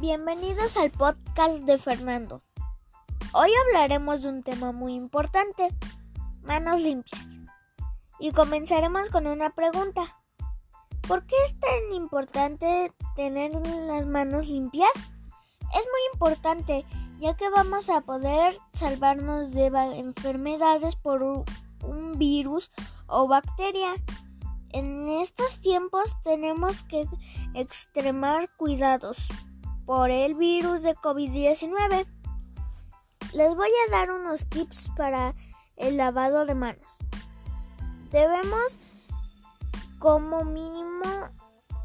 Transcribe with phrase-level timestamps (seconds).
[0.00, 2.40] Bienvenidos al podcast de Fernando.
[3.32, 5.74] Hoy hablaremos de un tema muy importante,
[6.44, 7.20] manos limpias.
[8.20, 10.22] Y comenzaremos con una pregunta.
[11.08, 13.50] ¿Por qué es tan importante tener
[13.88, 14.92] las manos limpias?
[14.94, 16.84] Es muy importante
[17.18, 22.70] ya que vamos a poder salvarnos de enfermedades por un virus
[23.08, 23.94] o bacteria.
[24.70, 27.08] En estos tiempos tenemos que
[27.54, 29.28] extremar cuidados
[29.88, 32.06] por el virus de COVID-19.
[33.32, 35.34] Les voy a dar unos tips para
[35.76, 36.98] el lavado de manos.
[38.10, 38.78] Debemos
[39.98, 41.06] como mínimo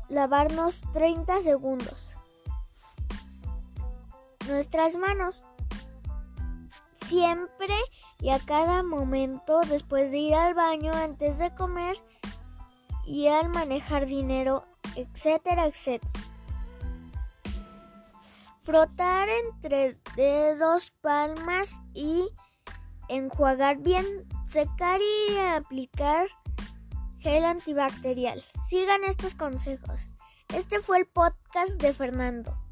[0.10, 2.18] lavarnos 30 segundos.
[4.50, 5.42] Nuestras manos
[7.08, 7.74] siempre
[8.20, 11.96] y a cada momento después de ir al baño, antes de comer
[13.06, 14.66] y al manejar dinero,
[14.98, 16.33] etcétera, etcétera.
[18.64, 22.30] Frotar entre dedos, palmas y
[23.10, 24.06] enjuagar bien,
[24.48, 26.30] secar y aplicar
[27.20, 28.42] gel antibacterial.
[28.70, 30.08] Sigan estos consejos.
[30.56, 32.63] Este fue el podcast de Fernando.